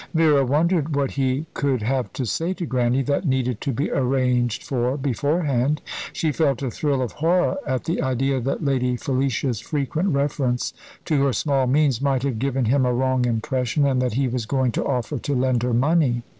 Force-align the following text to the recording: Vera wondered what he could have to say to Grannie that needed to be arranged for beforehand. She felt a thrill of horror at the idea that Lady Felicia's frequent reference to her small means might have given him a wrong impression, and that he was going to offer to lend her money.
Vera 0.15 0.43
wondered 0.43 0.95
what 0.95 1.11
he 1.11 1.45
could 1.53 1.83
have 1.83 2.11
to 2.13 2.25
say 2.25 2.55
to 2.55 2.65
Grannie 2.65 3.03
that 3.03 3.23
needed 3.27 3.61
to 3.61 3.71
be 3.71 3.91
arranged 3.91 4.63
for 4.63 4.97
beforehand. 4.97 5.79
She 6.11 6.31
felt 6.31 6.63
a 6.63 6.71
thrill 6.71 7.03
of 7.03 7.11
horror 7.11 7.57
at 7.67 7.83
the 7.83 8.01
idea 8.01 8.41
that 8.41 8.65
Lady 8.65 8.97
Felicia's 8.97 9.59
frequent 9.59 10.09
reference 10.09 10.73
to 11.05 11.21
her 11.23 11.33
small 11.33 11.67
means 11.67 12.01
might 12.01 12.23
have 12.23 12.39
given 12.39 12.65
him 12.65 12.83
a 12.83 12.91
wrong 12.91 13.25
impression, 13.25 13.85
and 13.85 14.01
that 14.01 14.13
he 14.13 14.27
was 14.27 14.47
going 14.47 14.71
to 14.71 14.83
offer 14.85 15.19
to 15.19 15.35
lend 15.35 15.61
her 15.61 15.71
money. 15.71 16.23